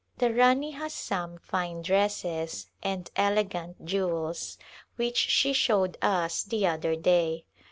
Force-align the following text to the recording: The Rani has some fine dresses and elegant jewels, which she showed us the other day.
The 0.17 0.33
Rani 0.33 0.71
has 0.71 0.93
some 0.93 1.37
fine 1.37 1.83
dresses 1.83 2.71
and 2.81 3.11
elegant 3.15 3.85
jewels, 3.85 4.57
which 4.95 5.17
she 5.17 5.53
showed 5.53 5.95
us 6.01 6.41
the 6.41 6.65
other 6.65 6.95
day. 6.95 7.45